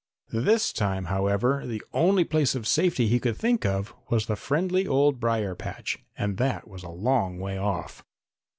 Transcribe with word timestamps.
This 0.33 0.73
time, 0.73 1.05
however, 1.13 1.67
the 1.67 1.83
only 1.93 2.23
place 2.23 2.55
of 2.55 2.65
safety 2.65 3.07
he 3.07 3.19
could 3.19 3.37
think 3.37 3.67
of 3.67 3.93
was 4.09 4.25
the 4.25 4.35
friendly 4.35 4.87
old 4.87 5.19
brier 5.19 5.53
patch, 5.53 5.99
and 6.17 6.37
that 6.37 6.67
was 6.67 6.81
a 6.81 6.89
long 6.89 7.37
way 7.37 7.59
off. 7.59 8.03